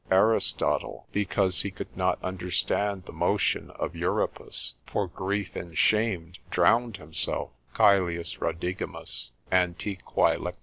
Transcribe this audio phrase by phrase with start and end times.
[0.09, 6.97] Aristotle, because he could not understand the motion of Euripus, for grief and shame drowned
[6.97, 10.53] himself: Caelius Rodigimus antiquar.